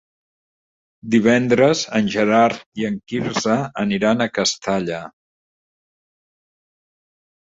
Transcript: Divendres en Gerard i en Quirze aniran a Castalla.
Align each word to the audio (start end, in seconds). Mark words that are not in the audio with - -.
Divendres 1.15 1.81
en 1.97 2.07
Gerard 2.13 2.63
i 2.81 2.87
en 2.89 2.97
Quirze 3.11 3.57
aniran 3.83 4.25
a 4.25 4.29
Castalla. 4.39 5.05